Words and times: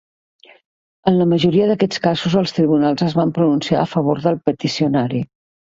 En 1.11 1.19
la 1.19 1.27
majoria 1.33 1.67
d'aquests 1.71 2.01
casos, 2.07 2.39
els 2.43 2.55
tribunals 2.61 3.07
es 3.11 3.15
van 3.23 3.37
pronunciar 3.39 3.79
a 3.83 3.87
favor 3.95 4.23
del 4.27 4.45
peticionari. 4.51 5.27